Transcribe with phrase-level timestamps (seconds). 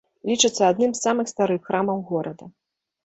[0.29, 2.45] Лічыцца адным з самых старых храмаў горада.